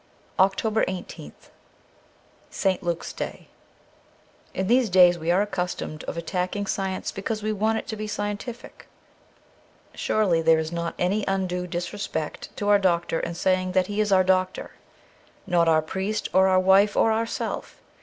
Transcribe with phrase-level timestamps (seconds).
[0.37, 0.83] 323
[1.27, 1.49] OCTOBER i8th
[2.49, 2.81] ST.
[2.81, 3.49] LUKE'S DAY
[4.55, 8.07] IN these days we are accused of attacking science because we want it to be
[8.07, 8.87] scientific.
[9.93, 14.11] Surely there is not any undue disrespect to our doctor in saying that he is
[14.11, 14.71] our doctor,
[15.45, 17.79] not our priest or our wife or ourself.